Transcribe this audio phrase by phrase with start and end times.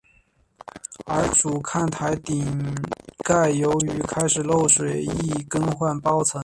[1.05, 2.43] 而主看台顶
[3.23, 6.39] 盖由于开始漏水亦更换包层。